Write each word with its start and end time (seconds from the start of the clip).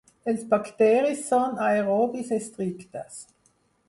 Els 0.31 0.45
bacteris 0.53 1.19
són 1.33 1.61
aerobis 1.65 2.31
estrictes. 2.39 3.21